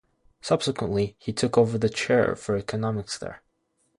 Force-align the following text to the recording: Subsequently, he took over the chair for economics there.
Subsequently, 0.41 1.15
he 1.19 1.31
took 1.31 1.59
over 1.59 1.77
the 1.77 1.87
chair 1.87 2.35
for 2.35 2.55
economics 2.57 3.19
there. 3.19 3.43